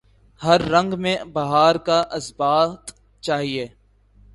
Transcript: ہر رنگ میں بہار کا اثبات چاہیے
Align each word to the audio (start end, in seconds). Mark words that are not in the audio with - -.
ہر 0.41 0.61
رنگ 0.71 0.93
میں 0.97 1.15
بہار 1.33 1.75
کا 1.85 1.99
اثبات 2.11 2.91
چاہیے 3.23 3.67